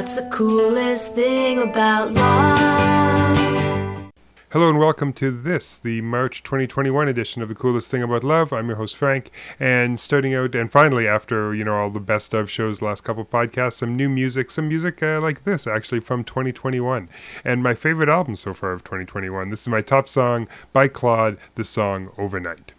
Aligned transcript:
What's 0.00 0.14
the 0.14 0.26
coolest 0.30 1.14
thing 1.14 1.58
about 1.58 2.14
love? 2.14 4.10
Hello 4.48 4.70
and 4.70 4.78
welcome 4.78 5.12
to 5.12 5.30
this, 5.30 5.76
the 5.76 6.00
March 6.00 6.42
2021 6.42 7.06
edition 7.06 7.42
of 7.42 7.50
The 7.50 7.54
Coolest 7.54 7.90
Thing 7.90 8.02
About 8.02 8.24
Love. 8.24 8.50
I'm 8.50 8.68
your 8.68 8.78
host 8.78 8.96
Frank, 8.96 9.30
and 9.60 10.00
starting 10.00 10.32
out 10.34 10.54
and 10.54 10.72
finally 10.72 11.06
after, 11.06 11.54
you 11.54 11.64
know, 11.64 11.74
all 11.74 11.90
the 11.90 12.00
best 12.00 12.32
of 12.32 12.50
shows 12.50 12.80
last 12.80 13.04
couple 13.04 13.26
podcasts, 13.26 13.74
some 13.74 13.94
new 13.94 14.08
music, 14.08 14.50
some 14.50 14.68
music 14.68 15.02
uh, 15.02 15.20
like 15.20 15.44
this 15.44 15.66
actually 15.66 16.00
from 16.00 16.24
2021. 16.24 17.10
And 17.44 17.62
my 17.62 17.74
favorite 17.74 18.08
album 18.08 18.36
so 18.36 18.54
far 18.54 18.72
of 18.72 18.82
2021. 18.82 19.50
This 19.50 19.60
is 19.60 19.68
my 19.68 19.82
top 19.82 20.08
song 20.08 20.48
by 20.72 20.88
Claud, 20.88 21.36
the 21.56 21.64
song 21.64 22.10
Overnight. 22.16 22.72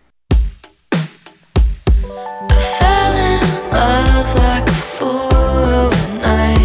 I 2.02 2.78
fell 2.80 3.14
in 3.14 3.70
love 3.70 4.36
like 4.40 4.68
a 4.68 4.72
fool 4.72 5.36
overnight 5.36 6.61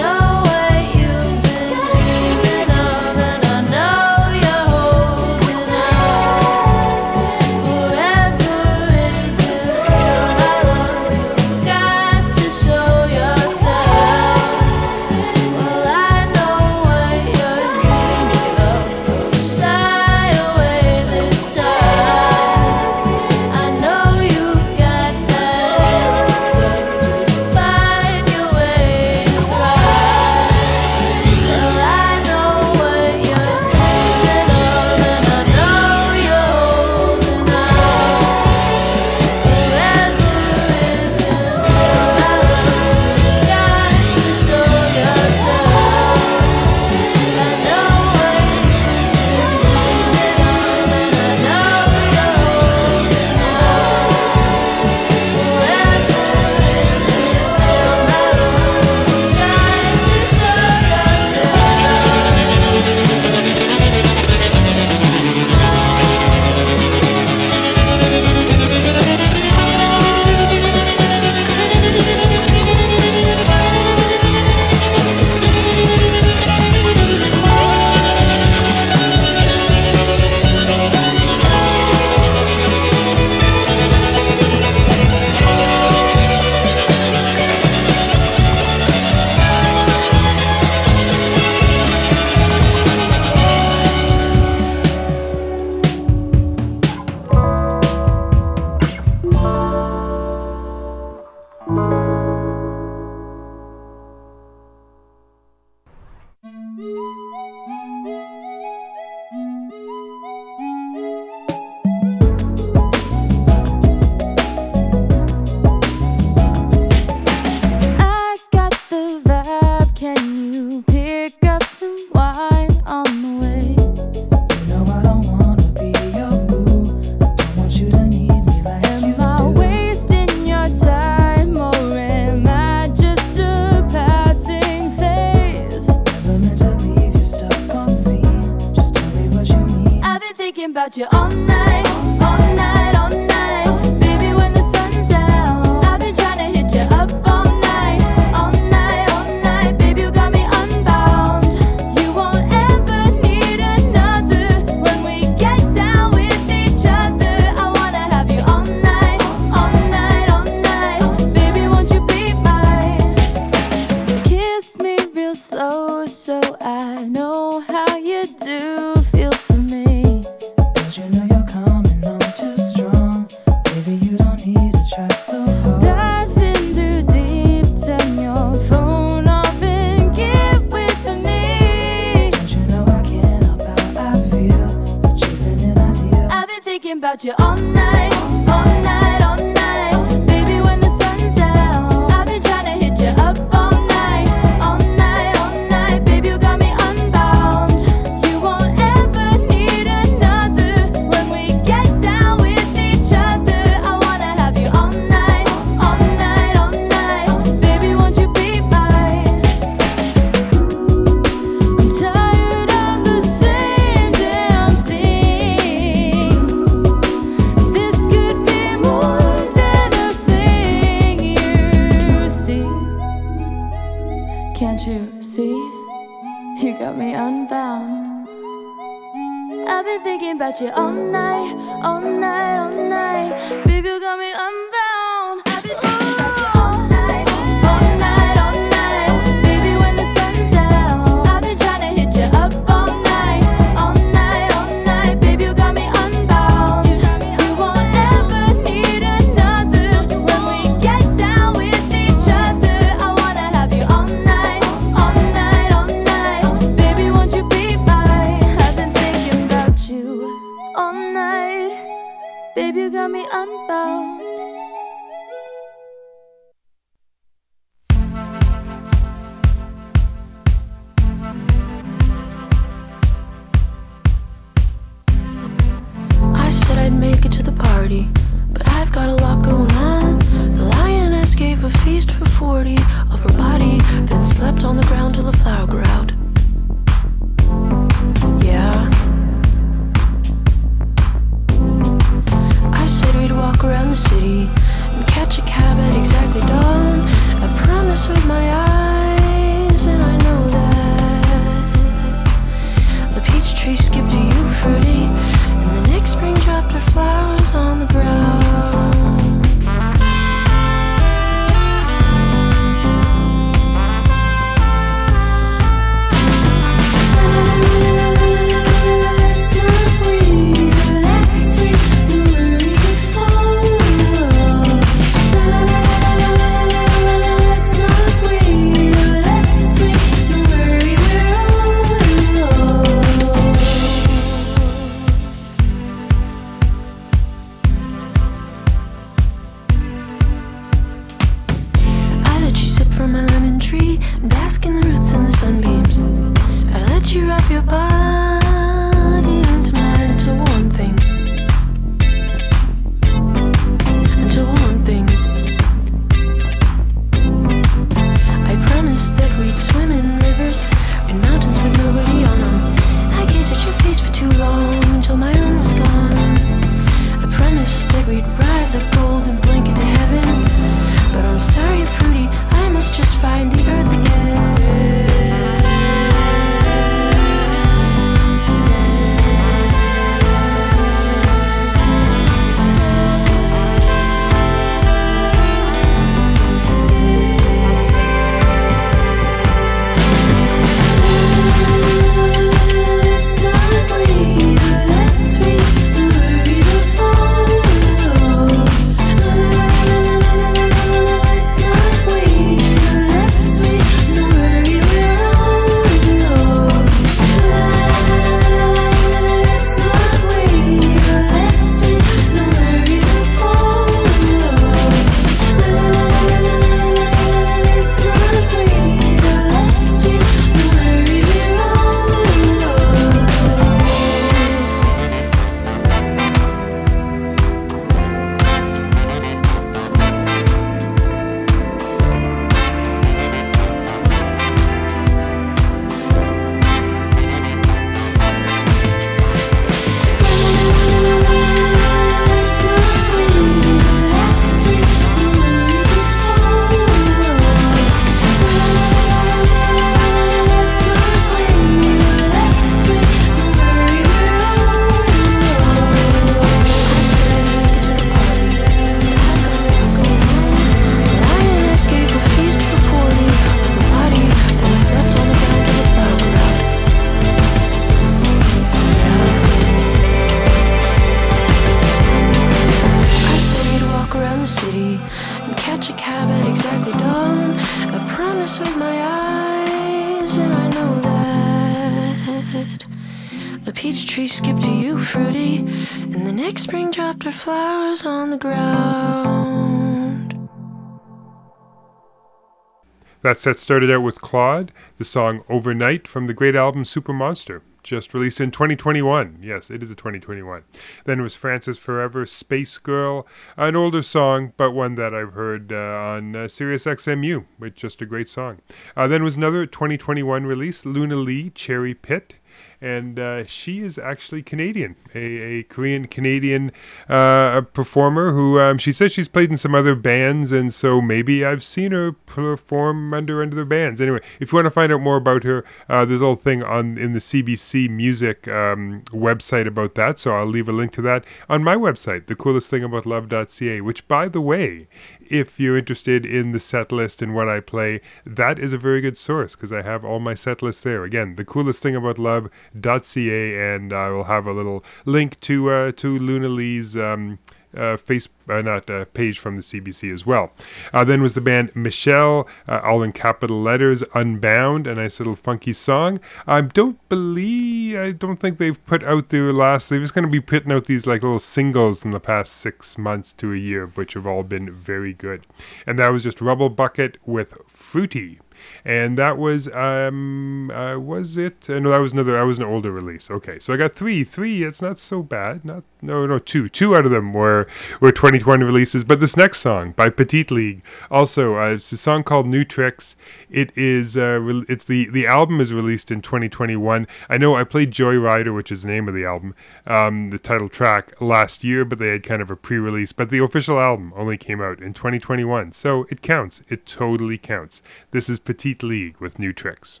That 493.34 493.40
set 493.40 493.58
started 493.58 493.90
out 493.90 494.04
with 494.04 494.20
Claud, 494.20 494.70
the 494.96 495.02
song 495.02 495.42
Overnight 495.48 496.06
from 496.06 496.28
the 496.28 496.34
great 496.34 496.54
album 496.54 496.84
Super 496.84 497.12
Monster, 497.12 497.62
just 497.82 498.14
released 498.14 498.40
in 498.40 498.52
2021. 498.52 499.40
Yes, 499.42 499.72
it 499.72 499.82
is 499.82 499.90
a 499.90 499.96
2021. 499.96 500.62
Then 501.04 501.18
it 501.18 501.22
was 501.24 501.34
Frances 501.34 501.76
Forever, 501.76 502.26
Space 502.26 502.78
Girl, 502.78 503.26
an 503.56 503.74
older 503.74 504.02
song, 504.02 504.52
but 504.56 504.70
one 504.70 504.94
that 504.94 505.12
I've 505.12 505.32
heard 505.32 505.72
uh, 505.72 505.76
on 505.76 506.36
uh, 506.36 506.46
Sirius 506.46 506.84
XMU, 506.84 507.44
which 507.58 507.74
just 507.74 508.00
a 508.00 508.06
great 508.06 508.28
song. 508.28 508.60
Uh, 508.96 509.08
then 509.08 509.24
was 509.24 509.34
another 509.34 509.66
2021 509.66 510.46
release, 510.46 510.86
Luna 510.86 511.16
Li, 511.16 511.50
Cherry 511.50 511.92
Pit 511.92 512.36
and 512.84 513.18
uh, 513.18 513.46
she 513.46 513.80
is 513.80 513.96
actually 513.96 514.42
Canadian, 514.42 514.94
a, 515.14 515.18
a 515.18 515.62
Korean 515.62 516.06
Canadian 516.06 516.70
uh, 517.08 517.62
performer 517.62 518.30
who 518.32 518.60
um, 518.60 518.76
she 518.76 518.92
says 518.92 519.10
she's 519.10 519.26
played 519.26 519.50
in 519.50 519.56
some 519.56 519.74
other 519.74 519.94
bands, 519.94 520.52
and 520.52 520.72
so 520.72 521.00
maybe 521.00 521.46
I've 521.46 521.64
seen 521.64 521.92
her 521.92 522.12
perform 522.12 523.14
under 523.14 523.42
under 523.42 523.64
bands. 523.64 524.02
Anyway, 524.02 524.20
if 524.38 524.52
you 524.52 524.56
want 524.56 524.66
to 524.66 524.70
find 524.70 524.92
out 524.92 525.00
more 525.00 525.16
about 525.16 525.44
her, 525.44 525.64
uh, 525.88 526.04
there's 526.04 526.20
a 526.20 526.26
whole 526.26 526.36
thing 526.36 526.62
on 526.62 526.98
in 526.98 527.14
the 527.14 527.20
CBC 527.20 527.88
Music 527.88 528.46
um, 528.48 529.02
website 529.08 529.66
about 529.66 529.94
that, 529.94 530.18
so 530.18 530.36
I'll 530.36 530.44
leave 530.44 530.68
a 530.68 530.72
link 530.72 530.92
to 530.92 531.02
that 531.02 531.24
on 531.48 531.64
my 531.64 531.76
website, 531.76 532.26
thecoolestthingaboutLove.ca, 532.26 533.80
which 533.80 534.06
by 534.06 534.28
the 534.28 534.42
way 534.42 534.88
if 535.30 535.58
you're 535.58 535.78
interested 535.78 536.26
in 536.26 536.52
the 536.52 536.60
set 536.60 536.92
list 536.92 537.22
and 537.22 537.34
what 537.34 537.48
I 537.48 537.60
play, 537.60 538.00
that 538.24 538.58
is 538.58 538.72
a 538.72 538.78
very 538.78 539.00
good 539.00 539.16
source 539.16 539.54
because 539.54 539.72
I 539.72 539.82
have 539.82 540.04
all 540.04 540.20
my 540.20 540.34
set 540.34 540.62
lists 540.62 540.82
there. 540.82 541.04
Again, 541.04 541.36
the 541.36 541.44
coolest 541.44 541.82
thing 541.82 541.96
about 541.96 542.18
love.ca, 542.18 542.50
and 542.74 543.92
I 543.92 544.10
will 544.10 544.24
have 544.24 544.46
a 544.46 544.52
little 544.52 544.84
link 545.04 545.38
to 545.40 545.70
uh, 545.70 545.92
to 545.92 546.18
Luna 546.18 546.48
Li's 546.48 546.96
um, 546.96 547.38
uh, 547.76 547.96
face 547.96 548.28
uh, 548.48 548.62
not 548.62 548.88
uh, 548.90 549.04
page 549.06 549.38
from 549.38 549.56
the 549.56 549.62
CBC 549.62 550.12
as 550.12 550.26
well. 550.26 550.52
Uh, 550.92 551.04
then 551.04 551.22
was 551.22 551.34
the 551.34 551.40
band 551.40 551.74
Michelle, 551.74 552.48
uh, 552.68 552.80
all 552.84 553.02
in 553.02 553.12
capital 553.12 553.60
letters, 553.62 554.02
Unbound, 554.14 554.86
a 554.86 554.94
nice 554.94 555.18
little 555.18 555.36
funky 555.36 555.72
song. 555.72 556.20
I 556.46 556.60
don't 556.60 556.98
believe, 557.08 557.98
I 557.98 558.12
don't 558.12 558.36
think 558.36 558.58
they've 558.58 558.84
put 558.86 559.02
out 559.02 559.30
their 559.30 559.52
last. 559.52 559.88
They're 559.88 560.00
just 560.00 560.14
going 560.14 560.26
to 560.26 560.30
be 560.30 560.40
putting 560.40 560.72
out 560.72 560.86
these 560.86 561.06
like 561.06 561.22
little 561.22 561.38
singles 561.38 562.04
in 562.04 562.10
the 562.10 562.20
past 562.20 562.54
six 562.54 562.98
months 562.98 563.32
to 563.34 563.52
a 563.52 563.56
year, 563.56 563.86
which 563.86 564.14
have 564.14 564.26
all 564.26 564.42
been 564.42 564.70
very 564.70 565.14
good. 565.14 565.46
And 565.86 565.98
that 565.98 566.12
was 566.12 566.22
just 566.22 566.38
Rubblebucket 566.38 567.16
with 567.24 567.54
Fruity 567.66 568.40
and 568.84 569.18
that 569.18 569.38
was 569.38 569.68
um 569.68 570.70
uh, 570.70 570.98
was 570.98 571.36
it? 571.36 571.68
Uh, 571.68 571.78
no 571.78 571.90
that 571.90 571.98
was 571.98 572.12
another 572.12 572.32
that 572.32 572.46
was 572.46 572.58
an 572.58 572.64
older 572.64 572.90
release. 572.92 573.30
Okay 573.30 573.58
so 573.58 573.72
i 573.72 573.76
got 573.76 573.92
three 573.92 574.24
three 574.24 574.62
it's 574.64 574.82
not 574.82 574.98
so 574.98 575.22
bad. 575.22 575.64
Not 575.64 575.84
no 576.02 576.26
no 576.26 576.38
two 576.38 576.68
two 576.68 576.96
out 576.96 577.04
of 577.04 577.10
them 577.10 577.32
were 577.32 577.66
were 578.00 578.12
2020 578.12 578.64
releases. 578.64 579.04
But 579.04 579.20
this 579.20 579.36
next 579.36 579.58
song 579.58 579.92
by 579.92 580.08
petite 580.08 580.50
league 580.50 580.82
also 581.10 581.56
uh, 581.58 581.70
it's 581.70 581.92
a 581.92 581.96
song 581.96 582.22
called 582.22 582.46
new 582.46 582.64
tricks. 582.64 583.16
It 583.50 583.76
is 583.76 584.16
uh 584.16 584.40
re- 584.40 584.64
it's 584.68 584.84
the 584.84 585.08
the 585.10 585.26
album 585.26 585.60
is 585.60 585.72
released 585.72 586.10
in 586.10 586.20
2021 586.20 587.06
i 587.28 587.38
know 587.38 587.54
i 587.54 587.64
played 587.64 587.90
joyrider 587.90 588.54
which 588.54 588.72
is 588.72 588.82
the 588.82 588.88
name 588.88 589.08
of 589.08 589.14
the 589.14 589.24
album 589.24 589.54
um 589.86 590.30
the 590.30 590.38
title 590.38 590.68
track 590.68 591.12
last 591.20 591.64
year 591.64 591.84
but 591.84 591.98
they 591.98 592.08
had 592.08 592.22
kind 592.22 592.42
of 592.42 592.50
a 592.50 592.56
pre-release. 592.56 593.12
But 593.12 593.30
the 593.30 593.38
official 593.38 593.78
album 593.78 594.12
only 594.16 594.36
came 594.36 594.60
out 594.60 594.80
in 594.80 594.94
2021 594.94 595.72
so 595.72 596.06
it 596.10 596.22
counts. 596.22 596.62
It 596.68 596.86
totally 596.86 597.38
counts. 597.38 597.82
This 598.10 598.28
is 598.28 598.38
petite 598.38 598.53
league 598.82 599.18
with 599.20 599.38
new 599.38 599.52
tricks 599.52 600.00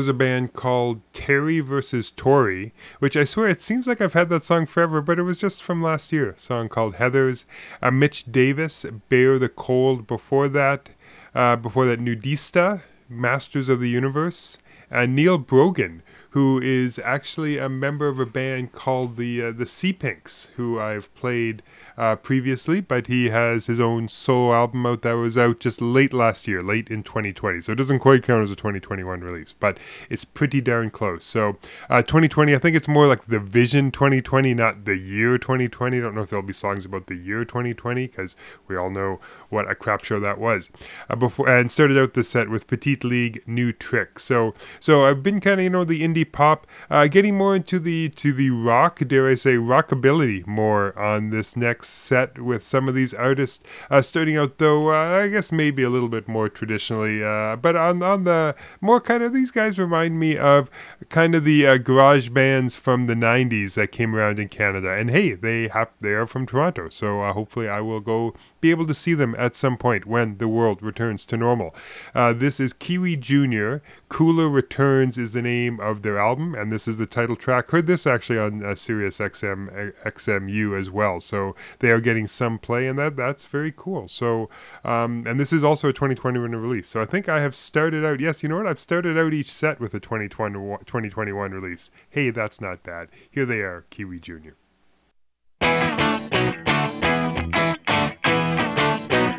was 0.00 0.08
a 0.08 0.14
band 0.14 0.54
called 0.54 0.98
Terry 1.12 1.60
versus 1.60 2.10
Tori, 2.16 2.72
which 3.00 3.18
I 3.18 3.24
swear 3.24 3.48
it 3.48 3.60
seems 3.60 3.86
like 3.86 4.00
I've 4.00 4.14
had 4.14 4.30
that 4.30 4.42
song 4.42 4.64
forever, 4.64 5.02
but 5.02 5.18
it 5.18 5.24
was 5.24 5.36
just 5.36 5.62
from 5.62 5.82
last 5.82 6.10
year. 6.10 6.32
Song 6.38 6.70
called 6.70 6.94
Heathers. 6.94 7.44
Uh, 7.82 7.90
Mitch 7.90 8.32
Davis, 8.32 8.86
Bear 9.10 9.38
the 9.38 9.50
Cold. 9.50 10.06
Before 10.06 10.48
that, 10.48 10.88
uh, 11.34 11.56
before 11.56 11.84
that, 11.84 12.00
Nudista, 12.00 12.80
Masters 13.10 13.68
of 13.68 13.78
the 13.78 13.90
Universe. 13.90 14.56
Uh, 14.90 15.04
Neil 15.04 15.36
Brogan, 15.36 16.02
who 16.30 16.58
is 16.62 16.98
actually 17.00 17.58
a 17.58 17.68
member 17.68 18.08
of 18.08 18.18
a 18.18 18.24
band 18.24 18.72
called 18.72 19.18
the 19.18 19.42
uh, 19.42 19.52
the 19.52 19.66
Sea 19.66 19.92
Pinks, 19.92 20.48
who 20.56 20.80
I've 20.80 21.14
played 21.14 21.62
uh, 22.00 22.16
previously, 22.16 22.80
but 22.80 23.08
he 23.08 23.28
has 23.28 23.66
his 23.66 23.78
own 23.78 24.08
solo 24.08 24.54
album 24.54 24.86
out 24.86 25.02
that 25.02 25.12
was 25.12 25.36
out 25.36 25.60
just 25.60 25.82
late 25.82 26.14
last 26.14 26.48
year, 26.48 26.62
late 26.62 26.88
in 26.88 27.02
2020. 27.02 27.60
So 27.60 27.72
it 27.72 27.74
doesn't 27.74 27.98
quite 27.98 28.22
count 28.22 28.42
as 28.42 28.50
a 28.50 28.56
2021 28.56 29.20
release, 29.20 29.52
but 29.52 29.76
it's 30.08 30.24
pretty 30.24 30.62
darn 30.62 30.90
close. 30.90 31.26
So 31.26 31.58
uh, 31.90 32.00
2020, 32.00 32.54
I 32.54 32.58
think 32.58 32.74
it's 32.74 32.88
more 32.88 33.06
like 33.06 33.26
the 33.26 33.38
Vision 33.38 33.90
2020, 33.90 34.54
not 34.54 34.86
the 34.86 34.96
year 34.96 35.36
2020. 35.36 35.98
I 35.98 36.00
don't 36.00 36.14
know 36.14 36.22
if 36.22 36.30
there'll 36.30 36.42
be 36.42 36.54
songs 36.54 36.86
about 36.86 37.06
the 37.06 37.16
year 37.16 37.44
2020 37.44 38.06
because 38.06 38.34
we 38.66 38.78
all 38.78 38.88
know 38.88 39.20
what 39.50 39.70
a 39.70 39.74
crap 39.74 40.02
show 40.02 40.18
that 40.20 40.38
was. 40.38 40.70
Uh, 41.10 41.16
before 41.16 41.50
and 41.50 41.70
started 41.70 41.98
out 41.98 42.14
the 42.14 42.24
set 42.24 42.48
with 42.48 42.66
Petite 42.66 43.04
League, 43.04 43.42
New 43.46 43.74
Trick. 43.74 44.18
So 44.18 44.54
so 44.80 45.04
I've 45.04 45.22
been 45.22 45.38
kind 45.38 45.60
of 45.60 45.64
you 45.64 45.70
know 45.70 45.84
the 45.84 46.00
indie 46.00 46.30
pop, 46.30 46.66
uh, 46.88 47.08
getting 47.08 47.36
more 47.36 47.54
into 47.54 47.78
the 47.78 48.08
to 48.08 48.32
the 48.32 48.48
rock, 48.48 49.00
dare 49.06 49.28
I 49.28 49.34
say 49.34 49.56
rockabilly 49.56 50.46
more 50.46 50.98
on 50.98 51.28
this 51.28 51.56
next 51.56 51.89
set 51.90 52.38
with 52.38 52.64
some 52.64 52.88
of 52.88 52.94
these 52.94 53.12
artists. 53.12 53.60
Uh, 53.90 54.02
starting 54.02 54.36
out 54.36 54.58
though, 54.58 54.90
uh, 54.90 55.22
I 55.22 55.28
guess 55.28 55.52
maybe 55.52 55.82
a 55.82 55.90
little 55.90 56.08
bit 56.08 56.28
more 56.28 56.48
traditionally, 56.48 57.22
uh, 57.22 57.56
but 57.56 57.76
on 57.76 58.02
on 58.02 58.24
the 58.24 58.54
more 58.80 59.00
kind 59.00 59.22
of 59.22 59.32
these 59.32 59.50
guys 59.50 59.78
remind 59.78 60.18
me 60.18 60.36
of 60.36 60.70
kind 61.08 61.34
of 61.34 61.44
the 61.44 61.66
uh, 61.66 61.76
garage 61.78 62.28
bands 62.28 62.76
from 62.76 63.06
the 63.06 63.14
'90s 63.14 63.74
that 63.74 63.92
came 63.92 64.14
around 64.14 64.38
in 64.38 64.48
Canada. 64.48 64.92
And 64.92 65.10
hey, 65.10 65.34
they 65.34 65.68
have 65.68 65.90
they 66.00 66.10
are 66.10 66.26
from 66.26 66.46
Toronto, 66.46 66.88
so 66.88 67.22
uh, 67.22 67.32
hopefully 67.32 67.68
I 67.68 67.80
will 67.80 68.00
go 68.00 68.34
be 68.60 68.70
able 68.70 68.86
to 68.86 68.94
see 68.94 69.14
them 69.14 69.34
at 69.38 69.56
some 69.56 69.76
point 69.76 70.06
when 70.06 70.38
the 70.38 70.48
world 70.48 70.82
returns 70.82 71.24
to 71.26 71.36
normal. 71.36 71.74
Uh, 72.14 72.32
this 72.32 72.60
is 72.60 72.72
Kiwi 72.72 73.16
Jr. 73.16 73.76
Cooler 74.08 74.48
Returns 74.48 75.16
is 75.18 75.32
the 75.32 75.42
name 75.42 75.80
of 75.80 76.02
their 76.02 76.18
album, 76.18 76.54
and 76.54 76.72
this 76.72 76.86
is 76.86 76.98
the 76.98 77.06
title 77.06 77.36
track. 77.36 77.70
Heard 77.70 77.86
this 77.86 78.06
actually 78.06 78.38
on 78.38 78.64
uh, 78.64 78.74
Sirius 78.74 79.18
XM 79.18 79.92
XMU 80.04 80.78
as 80.78 80.90
well, 80.90 81.20
so 81.20 81.54
they 81.78 81.90
are 81.90 82.00
getting 82.00 82.26
some 82.26 82.58
play, 82.58 82.86
and 82.86 82.98
that 82.98 83.16
that's 83.16 83.46
very 83.46 83.72
cool. 83.76 84.08
So, 84.08 84.50
um, 84.84 85.24
and 85.26 85.38
this 85.38 85.52
is 85.52 85.64
also 85.64 85.88
a 85.88 85.92
2021 85.92 86.50
release. 86.52 86.88
So 86.88 87.00
I 87.00 87.06
think 87.06 87.28
I 87.28 87.40
have 87.40 87.54
started 87.54 88.04
out. 88.04 88.20
Yes, 88.20 88.42
you 88.42 88.48
know 88.48 88.56
what? 88.56 88.66
I've 88.66 88.80
started 88.80 89.18
out 89.18 89.32
each 89.32 89.52
set 89.52 89.80
with 89.80 89.94
a 89.94 90.00
2020, 90.00 90.58
2021 90.84 91.52
release. 91.52 91.90
Hey, 92.08 92.30
that's 92.30 92.60
not 92.60 92.82
bad. 92.82 93.08
Here 93.30 93.46
they 93.46 93.60
are, 93.60 93.84
Kiwi 93.90 94.18
Jr. 94.20 94.50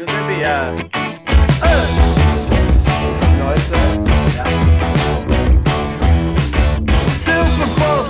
Should 0.02 0.10
there 0.10 0.28
be 0.28 0.42
a 0.42 0.90
uh, 0.94 1.86
some 3.20 3.38
noise 3.38 3.70
there? 3.70 4.02
Super 7.16 7.68
Bowl 7.80 8.04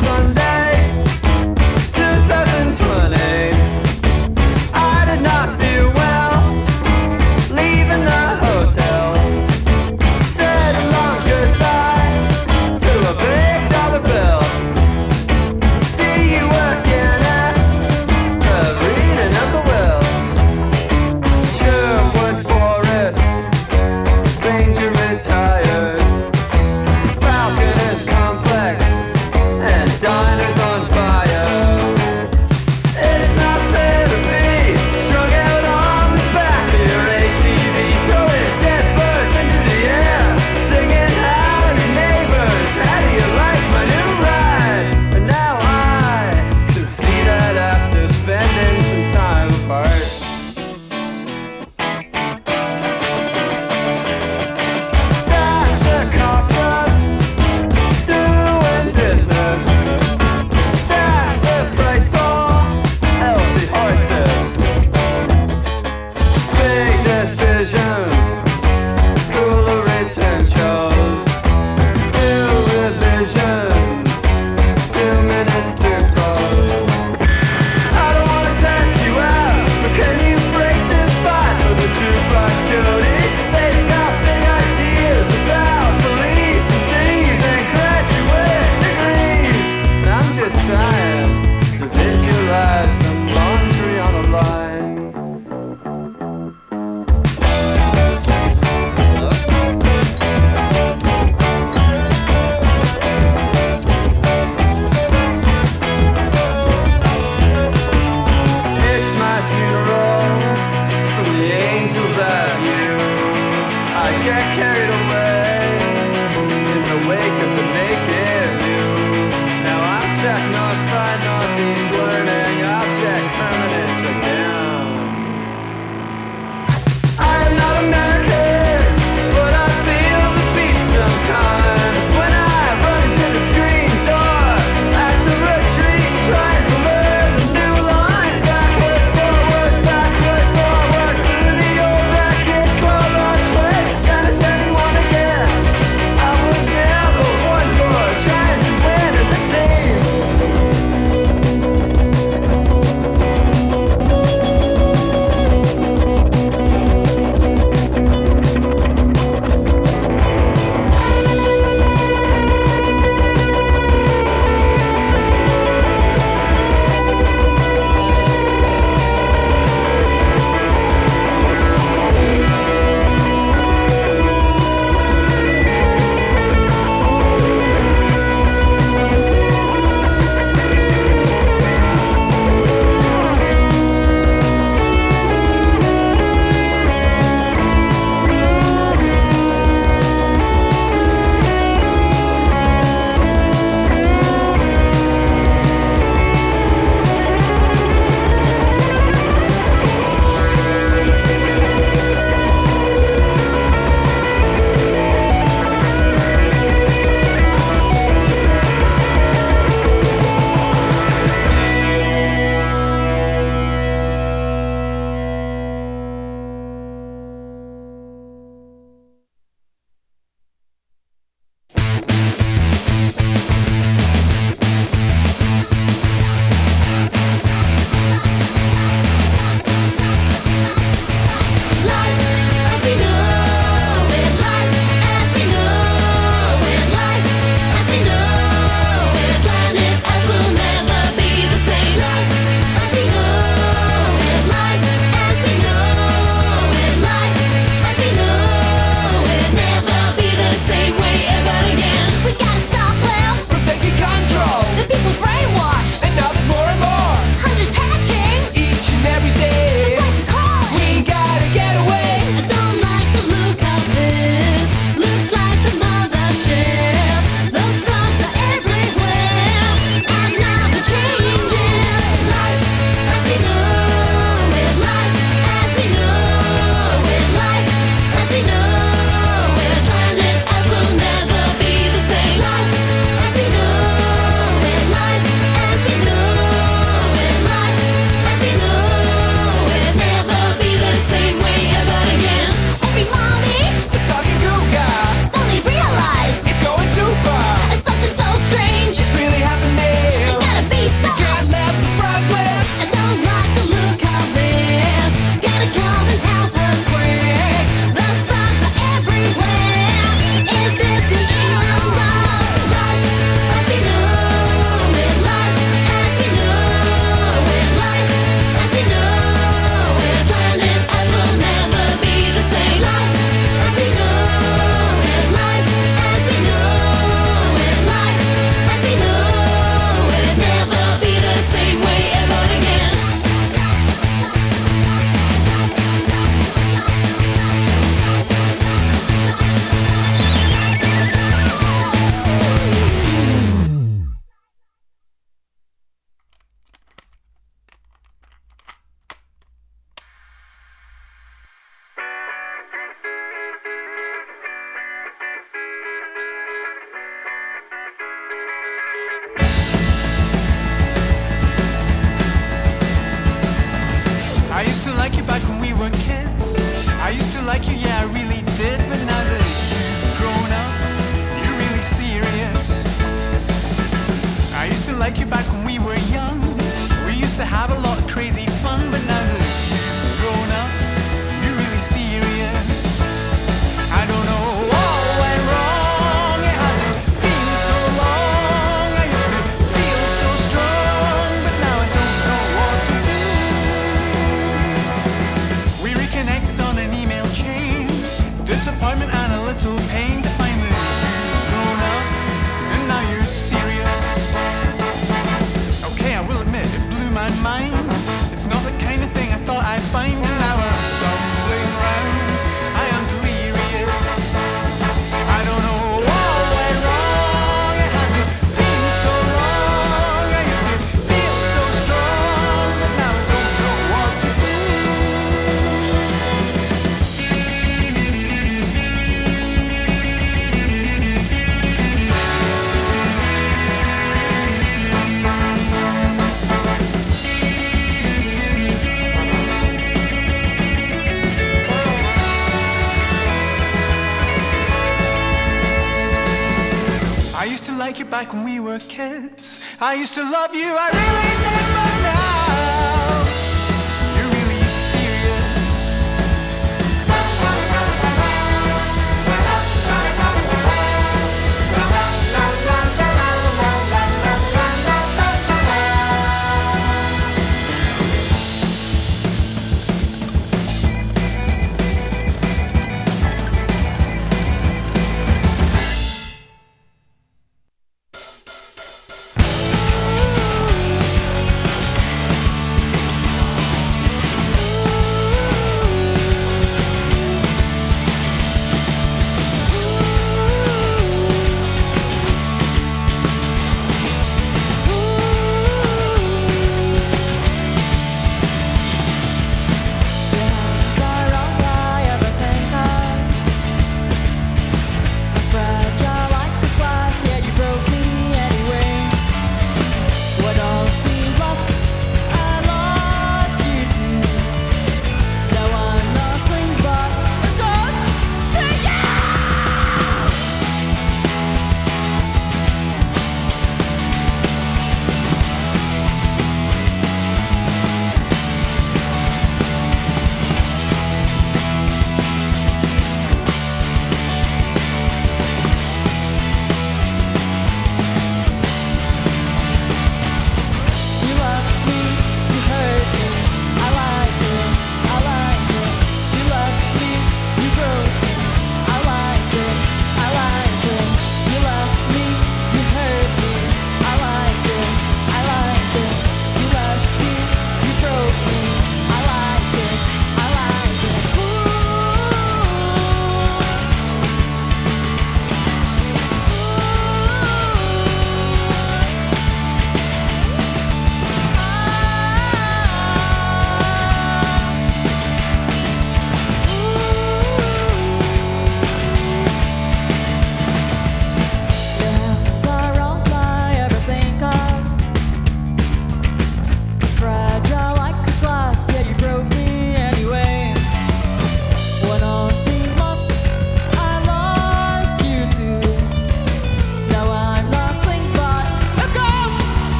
I 449.91 449.95
used 449.95 450.13
to 450.13 450.30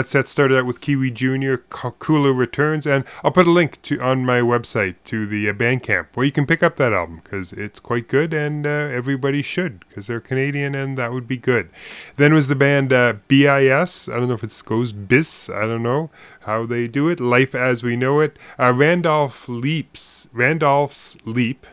That 0.00 0.08
set 0.08 0.28
started 0.28 0.56
out 0.56 0.64
with 0.64 0.80
Kiwi 0.80 1.10
Jr. 1.10 1.56
Cooler 1.56 2.32
Returns, 2.32 2.86
and 2.86 3.04
I'll 3.22 3.30
put 3.30 3.46
a 3.46 3.50
link 3.50 3.82
to 3.82 4.00
on 4.00 4.24
my 4.24 4.40
website 4.40 4.94
to 5.04 5.26
the 5.26 5.50
uh, 5.50 5.52
Bandcamp 5.52 6.06
where 6.14 6.24
you 6.24 6.32
can 6.32 6.46
pick 6.46 6.62
up 6.62 6.76
that 6.76 6.94
album 6.94 7.20
because 7.22 7.52
it's 7.52 7.78
quite 7.78 8.08
good, 8.08 8.32
and 8.32 8.66
uh, 8.66 8.70
everybody 8.70 9.42
should 9.42 9.84
because 9.86 10.06
they're 10.06 10.18
Canadian 10.18 10.74
and 10.74 10.96
that 10.96 11.12
would 11.12 11.28
be 11.28 11.36
good. 11.36 11.68
Then 12.16 12.32
was 12.32 12.48
the 12.48 12.54
band 12.54 12.94
uh, 12.94 13.12
BIS. 13.28 14.08
I 14.08 14.14
don't 14.14 14.28
know 14.28 14.32
if 14.32 14.42
it 14.42 14.62
goes 14.64 14.94
BIS. 14.94 15.50
I 15.50 15.66
don't 15.66 15.82
know 15.82 16.08
how 16.40 16.64
they 16.64 16.88
do 16.88 17.10
it. 17.10 17.20
Life 17.20 17.54
as 17.54 17.82
we 17.82 17.94
know 17.94 18.20
it. 18.20 18.38
Uh, 18.58 18.72
Randolph 18.74 19.50
Leaps. 19.50 20.30
Randolph's 20.32 21.18
Leap. 21.26 21.66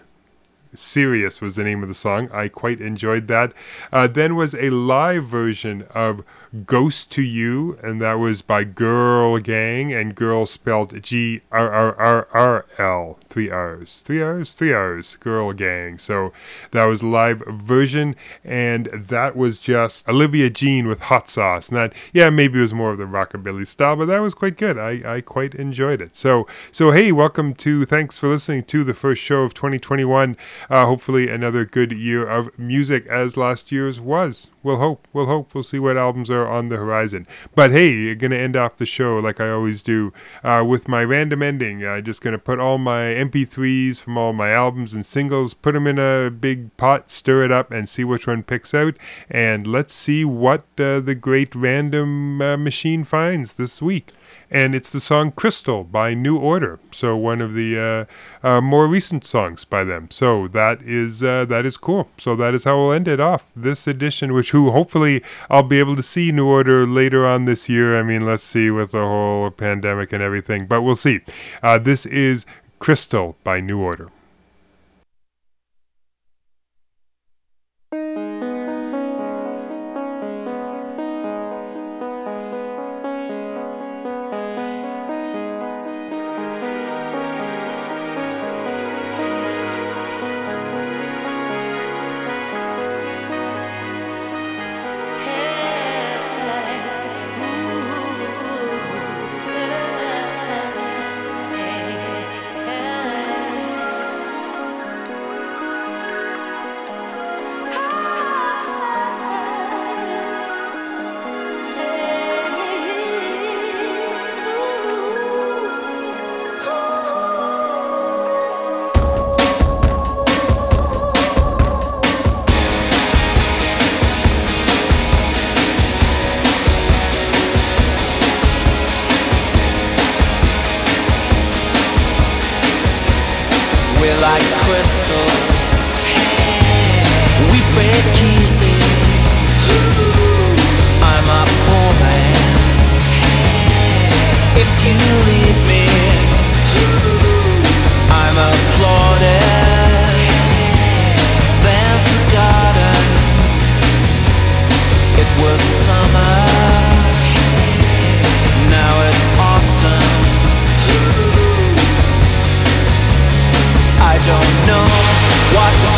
Serious 0.73 1.39
was 1.39 1.55
the 1.55 1.63
name 1.63 1.81
of 1.81 1.87
the 1.87 1.95
song. 1.95 2.29
I 2.33 2.49
quite 2.49 2.81
enjoyed 2.81 3.29
that. 3.29 3.53
Uh, 3.93 4.07
then 4.07 4.35
was 4.35 4.53
a 4.53 4.69
live 4.69 5.23
version 5.23 5.87
of 5.95 6.25
Ghost 6.65 7.11
to 7.11 7.21
You, 7.21 7.77
and 7.83 8.01
that 8.01 8.15
was 8.15 8.41
by 8.41 8.63
Grrrl 8.63 9.41
Gang, 9.43 9.93
and 9.93 10.15
girl 10.15 10.45
spelled 10.45 11.01
G 11.03 11.41
R 11.51 11.69
R 11.69 11.95
R 11.95 12.27
R 12.33 12.65
L. 12.77 13.19
Three 13.25 13.49
R's. 13.49 14.01
Three 14.01 14.21
R's? 14.21 14.53
Three 14.53 14.71
R's. 14.71 15.17
Grrrl 15.19 15.55
Gang. 15.55 15.97
So 15.97 16.31
that 16.71 16.85
was 16.85 17.03
live 17.03 17.43
version, 17.47 18.15
and 18.43 18.85
that 18.93 19.35
was 19.35 19.57
just 19.59 20.07
Olivia 20.07 20.49
Jean 20.49 20.87
with 20.87 21.01
hot 21.01 21.29
sauce. 21.29 21.69
And 21.69 21.77
that, 21.77 21.93
yeah, 22.13 22.29
maybe 22.29 22.59
it 22.59 22.61
was 22.61 22.73
more 22.73 22.91
of 22.91 22.97
the 22.97 23.05
rockabilly 23.05 23.67
style, 23.67 23.97
but 23.97 24.05
that 24.05 24.19
was 24.19 24.33
quite 24.33 24.57
good. 24.57 24.77
I, 24.77 25.17
I 25.17 25.21
quite 25.21 25.53
enjoyed 25.55 26.01
it. 26.01 26.15
So, 26.15 26.47
so 26.71 26.91
hey, 26.91 27.11
welcome 27.11 27.53
to, 27.55 27.85
thanks 27.85 28.17
for 28.17 28.29
listening 28.29 28.63
to 28.65 28.83
the 28.83 28.93
first 28.93 29.21
show 29.21 29.43
of 29.43 29.53
2021. 29.53 30.37
Uh, 30.69 30.85
hopefully 30.85 31.29
another 31.29 31.65
good 31.65 31.91
year 31.91 32.25
of 32.25 32.57
music 32.57 33.05
as 33.07 33.35
last 33.35 33.71
year's 33.71 33.99
was. 33.99 34.49
We'll 34.63 34.77
hope. 34.77 35.07
We'll 35.13 35.27
hope. 35.27 35.53
We'll 35.53 35.63
see 35.63 35.79
what 35.79 35.97
albums 35.97 36.29
are 36.29 36.36
on 36.45 36.67
the 36.67 36.75
horizon. 36.75 37.25
But 37.55 37.71
hey, 37.71 37.91
you're 37.91 38.15
going 38.15 38.31
to 38.31 38.37
end 38.37 38.57
off 38.57 38.75
the 38.75 38.85
show 38.85 39.19
like 39.19 39.39
I 39.39 39.49
always 39.49 39.81
do 39.81 40.11
uh, 40.43 40.65
with 40.67 40.89
my 40.89 41.05
random 41.05 41.41
ending. 41.41 41.85
I'm 41.85 42.03
just 42.03 42.21
going 42.21 42.33
to 42.33 42.39
put 42.39 42.59
all 42.59 42.77
my 42.77 42.99
MP3s 43.01 44.01
from 44.01 44.17
all 44.17 44.33
my 44.33 44.51
albums 44.51 44.93
and 44.93 45.05
singles, 45.05 45.53
put 45.53 45.73
them 45.73 45.87
in 45.87 45.97
a 45.97 46.29
big 46.29 46.75
pot, 46.75 47.09
stir 47.09 47.43
it 47.43 47.51
up, 47.51 47.71
and 47.71 47.87
see 47.87 48.03
which 48.03 48.27
one 48.27 48.43
picks 48.43 48.73
out. 48.73 48.95
And 49.29 49.65
let's 49.65 49.93
see 49.93 50.25
what 50.25 50.65
uh, 50.77 50.99
the 50.99 51.15
great 51.15 51.55
random 51.55 52.41
uh, 52.41 52.57
machine 52.57 53.05
finds 53.05 53.53
this 53.53 53.81
week 53.81 54.11
and 54.49 54.73
it's 54.73 54.89
the 54.89 54.99
song 54.99 55.31
Crystal 55.31 55.83
by 55.83 56.13
New 56.13 56.37
Order. 56.37 56.79
So 56.91 57.15
one 57.17 57.41
of 57.41 57.53
the 57.53 58.07
uh, 58.43 58.47
uh, 58.47 58.61
more 58.61 58.87
recent 58.87 59.25
songs 59.25 59.65
by 59.65 59.83
them. 59.83 60.09
So 60.09 60.47
that 60.49 60.81
is 60.81 61.23
uh, 61.23 61.45
that 61.45 61.65
is 61.65 61.77
cool. 61.77 62.09
So 62.17 62.35
that 62.35 62.53
is 62.53 62.63
how 62.63 62.77
we'll 62.77 62.93
end 62.93 63.07
it 63.07 63.19
off 63.19 63.45
this 63.55 63.87
edition, 63.87 64.33
which 64.33 64.51
who 64.51 64.71
hopefully 64.71 65.23
I'll 65.49 65.63
be 65.63 65.79
able 65.79 65.95
to 65.95 66.03
see 66.03 66.31
New 66.31 66.47
Order 66.47 66.85
later 66.85 67.25
on 67.25 67.45
this 67.45 67.67
year. 67.67 67.99
I 67.99 68.03
mean, 68.03 68.25
let's 68.25 68.43
see 68.43 68.71
with 68.71 68.91
the 68.91 68.99
whole 68.99 69.51
pandemic 69.51 70.13
and 70.13 70.23
everything, 70.23 70.65
but 70.65 70.81
we'll 70.81 70.95
see. 70.95 71.21
Uh, 71.61 71.77
this 71.77 72.05
is 72.05 72.45
Crystal 72.79 73.35
by 73.43 73.59
New 73.59 73.79
Order. 73.79 74.09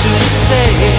to 0.02 0.08
say. 0.08 0.99